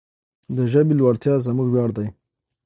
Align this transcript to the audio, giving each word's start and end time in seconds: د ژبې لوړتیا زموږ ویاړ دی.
د 0.55 0.57
ژبې 0.71 0.93
لوړتیا 0.99 1.33
زموږ 1.47 1.67
ویاړ 1.71 1.89
دی. 1.97 2.07